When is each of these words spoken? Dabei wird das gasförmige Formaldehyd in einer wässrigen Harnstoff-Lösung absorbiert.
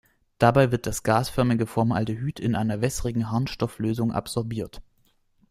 Dabei 0.39 0.71
wird 0.71 0.87
das 0.87 1.03
gasförmige 1.03 1.67
Formaldehyd 1.67 2.39
in 2.39 2.55
einer 2.55 2.81
wässrigen 2.81 3.29
Harnstoff-Lösung 3.29 4.11
absorbiert. 4.11 4.81